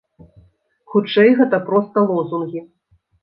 Хутчэй 0.93 1.29
гэта 1.41 1.59
проста 1.69 2.05
лозунгі. 2.13 2.59